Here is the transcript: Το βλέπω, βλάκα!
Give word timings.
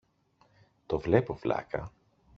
Το 0.85 0.97
βλέπω, 0.99 1.33
βλάκα! 1.33 1.91